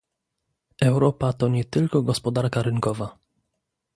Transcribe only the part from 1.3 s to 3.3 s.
to nie tylko gospodarka rynkowa